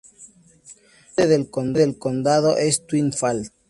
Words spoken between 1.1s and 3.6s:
La sede del condado es Twin Falls.